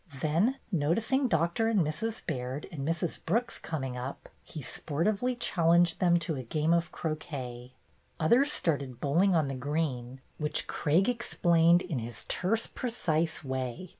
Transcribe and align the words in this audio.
Then, 0.19 0.57
noticing 0.71 1.27
Doctor 1.27 1.67
and 1.67 1.81
Mrs. 1.81 2.25
Baird 2.25 2.65
and 2.71 2.81
Mrs. 2.83 3.19
Brooks 3.23 3.59
coming 3.59 3.95
up, 3.95 4.29
he 4.41 4.59
sportively 4.59 5.35
challenged 5.35 5.99
them 5.99 6.17
to 6.21 6.35
a 6.35 6.41
game 6.41 6.73
of 6.73 6.91
croquet. 6.91 7.73
Others 8.19 8.51
started 8.51 8.99
bowling 8.99 9.35
on 9.35 9.47
the 9.47 9.53
green, 9.53 10.19
which 10.39 10.65
Craig 10.65 11.07
explained 11.07 11.83
in 11.83 11.99
his 11.99 12.25
terse, 12.25 12.65
precise 12.65 13.43
way. 13.43 13.89